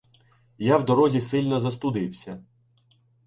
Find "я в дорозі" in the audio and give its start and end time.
0.57-1.21